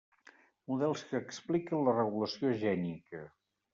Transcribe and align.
Models 0.71 1.03
que 1.11 1.21
expliquen 1.25 1.85
la 1.89 1.95
regulació 1.99 2.55
gènica. 2.65 3.23